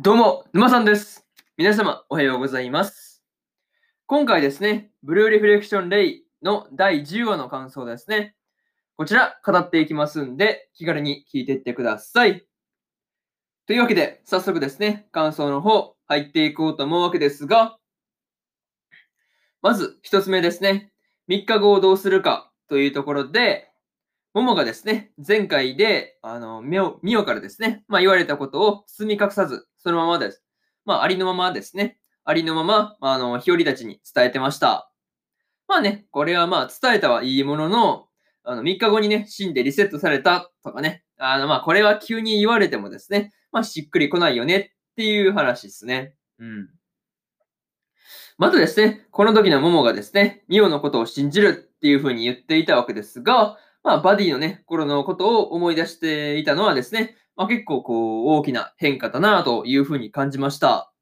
[0.00, 1.26] どうも、沼さんです。
[1.56, 3.24] 皆様、おはようございます。
[4.06, 8.36] 今回ですね、ブルーリフレクションレイの第10話の感想ですね。
[8.96, 12.46] こちら、語っていきますんで、気軽に聞いていってください。
[13.66, 17.76] というわけで、早速ですね、感想の方、入っていこうと思うわけですが、
[19.62, 20.92] まず、一つ目ですね、
[21.28, 23.68] 3日後をどうするかというところで、
[24.34, 30.42] ももがですね、前回で、あの、みお、みおからですね、まあ言われたことを包み隠さず、そのままです。
[30.84, 31.98] まあありのままですね。
[32.22, 34.92] ありのまま、あ、の、日和たちに伝えてました。
[35.66, 38.08] まあね、これはまあ伝えたはいいものの、
[38.44, 46.12] あの、3日後にね、死んでリセットされたとかね、あの、まあこれは急に言われてもですね、まあしっくりこないよねっていう話ですね。
[46.38, 46.68] うん。
[48.36, 53.56] まずですね、この時のモモがですね、ミオのことを信じるっていう風に言っていたわけですが、
[53.88, 60.92] まあ、バディのね、頃のことを思い出していたのはですね、まあ、結構こう、大きな変化だなというふうに感じました。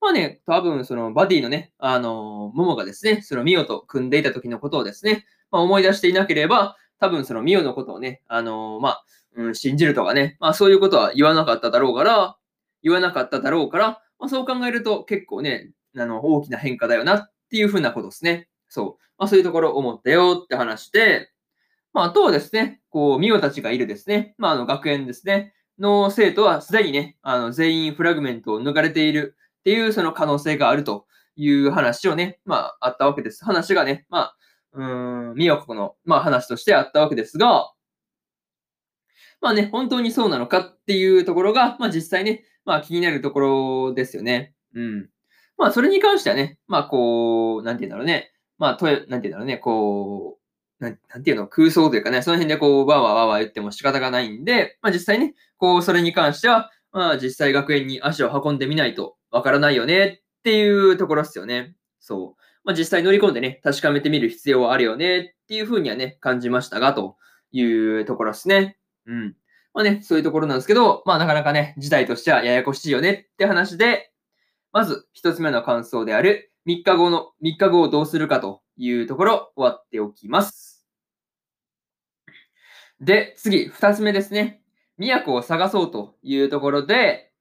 [0.00, 9.04] まあね、多分そのバディのね、あの、モモがですね、そのミオと組んでいた時のことをですね、まあ、思い出していなければ、多分そのミオのことをね、あの、まあ、
[9.36, 12.38] うん、信じるとかね、まあそういうことは言わなかっただろうから、
[12.82, 13.86] 言わなかっただろうから、
[14.18, 18.48] まあそう考えると結構ね、あの、大きな変化だよなっていうふうなことですね。
[18.70, 19.02] そう。
[19.18, 21.31] まあそういうところ思ったよって話で、
[21.92, 33.44] まあ、あとはですね、こう、ミオたちがいるですね、まあ、あの、学園ですね、の生徒はすでにね、あの、全員フラグメントを抜かれているっていう、その可能性があるという話をね、まあ、あったわけです。
[33.44, 34.36] 話がね、まあ、
[34.74, 37.72] うーん、ミオコの、まあ、話としてあったわけですが、
[39.40, 44.54] まあね、本当にそうなのかっていうところが、まあ、実際ね、まあ、気になるところですよね。
[44.74, 45.08] うん。
[45.58, 50.41] まあ、それに関してはね、まあ、こう、なんて言うんだろうね、まあ、となんて言うんだろうね、こう、
[50.82, 61.76] なんなんていうの、空想というかね、その辺でこう、わーわーわーわー言っても仕方がないんで、まあ実際ね、こう、それに関しては、まあ実際学園に足を運んでみないとわからないよねっていうところですよね。
[62.00, 62.42] そう。
[62.64, 67.16] まあ実際乗り込んでね、確かめてみる必要はあるよねっていうふうにはね、感じましたが、と
[67.52, 68.76] いうところですね。
[69.06, 69.36] うん。
[69.74, 74.10] まあね、そういうところなんですけど、まあなかなかね、事態としてはややこしいよねって話で、
[74.72, 80.71] まず一つ目の感想である、3日後の、3日後をどうするかというところ、終わっておきます。
[83.02, 84.62] で、次、二つ目ですね。
[84.96, 87.32] 都を探そうというところで、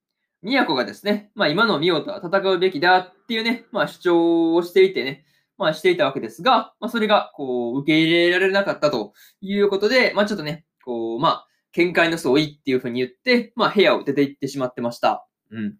[0.41, 5.23] 都がですね、まあ今のミオとは戦うべきだっていうね、まあ主張をしていてね、
[5.59, 15.27] まあしていたわけですが、まあそれがこう受け入れられなかったということで、まあちょっとね、こう、まあ、見解の相違っていうふうに言って、まあ部屋を出て行ってしまってました。
[15.51, 15.77] うん。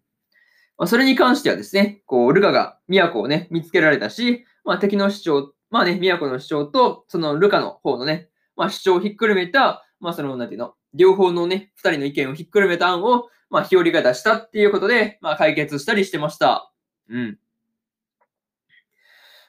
[0.78, 16.72] まあそれに関してはですね、こう、ルカが都をね、見つけられたし、まあ敵の主張、まあね、都の主張と、そのルカの方のね、まあ、主張をひっくるめた、まあ、その、なんていうの、両方のね、二人の意見をひっくるめた案を、まあ、日和が出したっていうことで、まあ、解決したりしてました。
[17.08, 17.38] うん。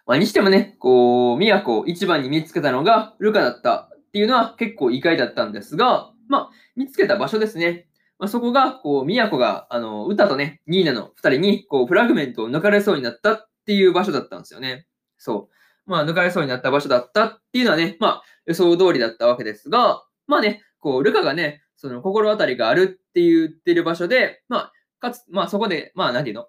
[0.06, 7.88] まあ、にしてもね、こう、都を一番に見つけたのがルカだったっていうのは結構意外だったんですが、まあ、見つけた場所ですね。
[8.20, 14.85] まあ、そこが、こう、都が、あの、歌とね、ニーナの二人に、こう、フラグメントを抜かれそうになったっていう場所だったんですよね。
[15.18, 15.56] そう。
[15.85, 26.47] まあ、抜かれそうになった場所だったっていうのはね、まあ、予想通りだったわけですが、まあね、こう、ルカがね、その心当たりがあるって言ってる場所で、まあ、かつ、まあそこで、まあ、なんていうの？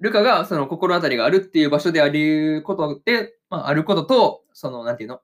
[0.00, 5.20] ルカがその心当たりがあるっていう場所であることで、まあ、あることと、その、なんていうの？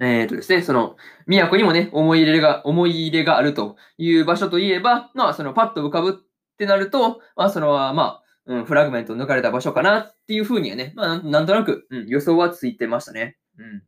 [0.00, 0.96] えっ、ー、とですね、その、
[1.26, 6.12] 都にもね、思い入れが、思い入れがあるという場所といえば、まあ、その、パッと浮かぶっ
[6.56, 13.36] てなると、まあ、それは、まあ、うん、フラグメント抜かれた場所かなっていうふうにはね、まあ、なんとなく、うん、予想はついてましたね。
[13.58, 13.74] うん。
[13.74, 13.80] ま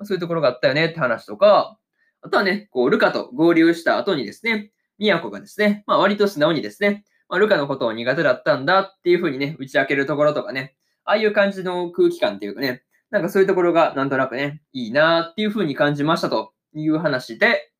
[0.00, 1.78] あ、そういうところがあったよねって話とか、
[2.22, 17.70] あとはね、こう、ルカと合流した後にですね、都がですね、まあ、割と素直にですね、まあ、ルカのことを苦手だったんだっていうふうにね、打ち明けるところとかね、ああいう感じの空気感っていうかね、なんかそういうところがなんとなくね、いいなっていうふうに感じましたという話で、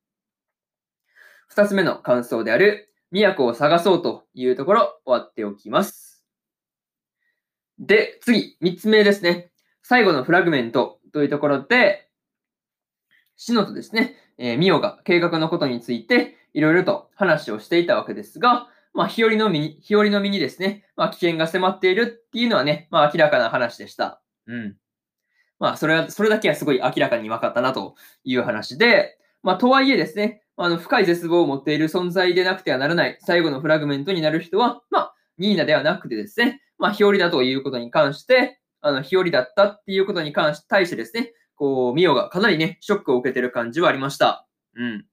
[1.49, 6.14] 二つ目の感想である、都を探そうというところ、終わっておきます。
[7.87, 9.51] で、次、三つ目ですね。
[9.83, 12.09] 最後のフラグメントというところで、
[13.37, 24.23] シノとですね、えー、ミオが計画のことについていろいろと話をしていたわけですが、まあ、日和の身に、日和の身にですね、まあ、危険が迫っているっていうのはね、まあ、明らかな話でした。
[24.47, 24.77] うん。
[25.59, 44.47] まあ、それは、それだけはすごい明らかに分かったなという話で、まあ、とはいえですね、あの、深い絶望を持っている存在でなくてはならない最後のフラグメントになる人は、まあ、ニーナではなくてですね、まあ、日和だということに関して、あの、日和だったっていうことに関し、対してですね、こう、ミオがかなりね、ショックを受けてる感じはありました。
[44.77, 45.07] うん。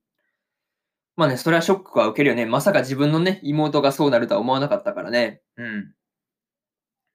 [1.16, 2.46] まあね、それはショックは受けるよね。
[2.46, 5.42] まさか自分のね、妹がそうなるとは思わなかったからね。
[5.58, 5.94] うん。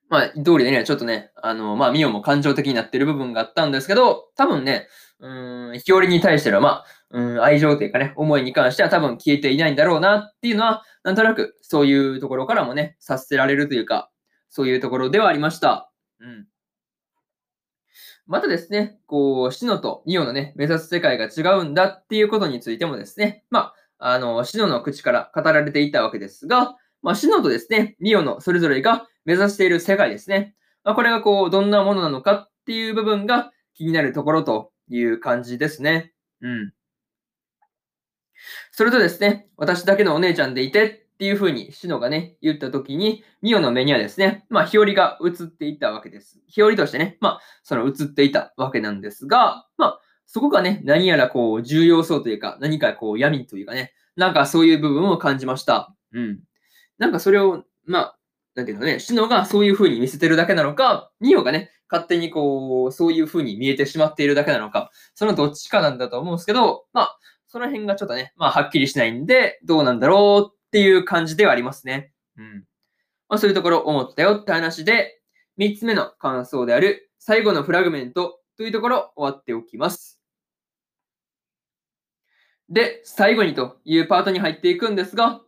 [0.08, 4.86] まあ、通りでね、ちょっとね、あの、まあ、ミオも感情的になってる部分があったんですけど、多分ね、
[5.18, 14.10] うん、日和に対しての、まあ、うん、愛情というかね、思いに関しては多分消えていないんだろうなっていうのは、なんとなくそういうところからもね、察せられるというか、
[14.56, 15.92] そういうところではありました。
[16.18, 16.46] うん。
[18.26, 30.54] またですね、こう、シノとミオのね、目指す世界が違うんだっていうことについてもですね、まあ、あの、シノの口から語られていたわけですが、まあ、シノとですね、ミオのそれぞれが目指している世界ですね。
[30.84, 36.14] まあ、これがこう、どんなものなのかっていう部分が気になるところという感じですね。
[36.40, 36.72] うん。
[38.72, 46.42] それとですね、私だけのお姉ちゃんでいてっていう風にシノがね、言った時に、ミオの目にはですね、まあ、日和が映っていたわけです。
[46.46, 55.94] 日和としてね、まあ、その映っていたわけなんですが、まあ、そこがね、何やらこう、重要そうというか、何かこう、闇というかね、なんかそういう部分を感じました。
[56.12, 56.40] うん。
[56.98, 58.18] なんかそれを、まあ、
[58.54, 72.12] なんていうのね、シノがそういう風に見せてるだけなのか、ミオがね、勝手にこう、そういう風に見えてしまっているだけなのか、そのどっちかなんだと思うんですけど、まあ、その辺がちょっとね、まあ、はっきりしないんで、どうなんだろうっていう感じではありますね。
[72.36, 72.64] うん。
[73.30, 75.22] まあ、そういうところ思ったよって話で、
[75.58, 80.20] 3つ目の感想である、最後のフラグメントというところ終わっておきます。
[82.68, 85.40] で、最後にというパートに入っていくんですが、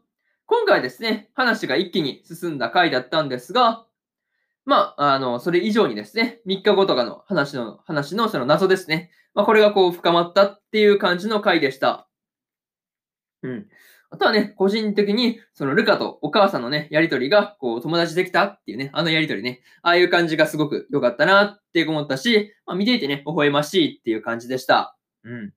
[0.47, 3.85] 今回ですね、話が一気に進んだ回だったんですが、
[4.65, 9.11] まあ、あの、それ以上にですね、3日後とかの話の、話のその謎ですね。
[9.35, 12.09] まあ、これがこう深まったっていう感じの回でした。
[13.43, 13.69] うん。
[14.11, 24.97] あとはね、個人的に、そのルカとお母さんのね、やりとりが、こう、友達できたっていうね、あのやりとりね、ああいう感じがすごく良かったなって思ったし、まあ、見ていてね、微笑ましいっていう感じでした。
[25.25, 25.53] うん。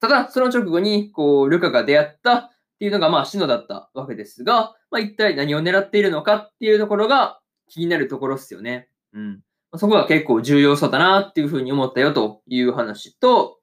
[0.00, 8.88] ただ、その直後に、こう、ルカが出会ったっていうのが、まあ、シノだったわけですが、まあ、一体何を狙っているのかっていうところが気になるところですよね。
[9.14, 9.40] うん。
[9.74, 13.55] そこが結構重要そうだなっていうふうに思ったよという話と、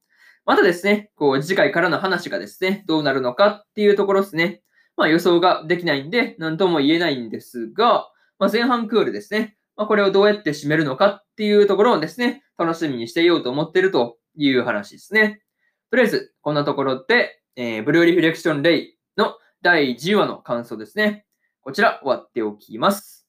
[0.45, 4.61] またですね、こう、次回からの話がですね、どうなるのかっていうところですね。
[4.97, 8.09] まあ、予想ができないんで、何とも言えないんですが、
[8.39, 9.57] まあ、前半クールですね。
[9.75, 15.41] まあ、これをどうやって締めるのかっていうところをですね、楽しみにしていようと思ってるという話ですね。
[15.89, 21.25] とりあえず、こんなところで、えー、ブルーリフレクションレイの第10話の感想ですね。
[21.61, 23.27] こちら終わっておきます。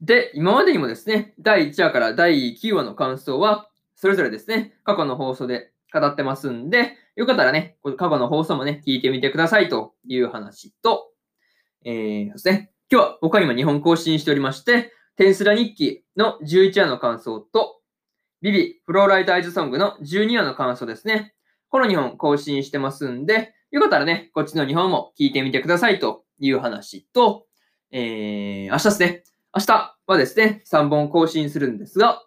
[0.00, 3.70] で、今までにもですね、第1話から第9話の感想は、
[4.04, 11.10] それぞれですね、過去の放送で語ってますんで、よかったらね、過去の放送もね、聞いてみてくださいという話と、
[11.86, 17.80] えー、ですね、今日は他にも2本更新しておりまして、テンスラ日記の11話の感想と、
[18.42, 21.32] ビビフローライトアイズソングの12話の感想ですね。
[21.70, 27.46] この2本更新してますんで、よかったらね、こっちの2本も聞いてみてくださいという話と、
[27.90, 29.24] えー、明日ですね。
[29.56, 32.20] 明日はですね、3本更新するんですが、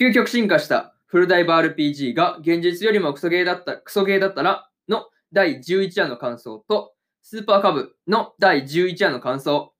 [0.00, 6.92] 究極進化したフルダイバー RPG が現実よりもクソゲーだった、クソゲーだったらの第11話の感想と、
[7.22, 9.72] スーパーカブの第11話の感想、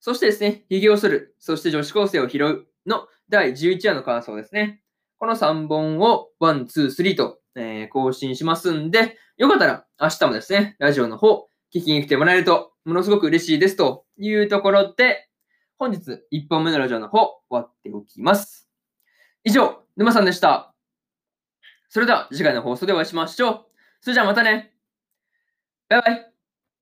[0.00, 4.82] そしてですね、ヒゲをする、そして女子高生を拾うの第11話の感想ですね。
[5.18, 15.28] この3本を1、2、3と、えー、更新しますんで、よかったら明日もですね、ラジオの方、聞きに来てもらえると、ものすごく嬉しいですというところで、
[15.78, 18.63] 本日1本目のラジオの方、終わっておきます。
[19.44, 20.74] 以上、沼さんでした。
[21.90, 23.66] それでは次回の放送でお会いしましょう。
[24.00, 24.72] それじゃあまたね。
[25.88, 26.33] バイバイ。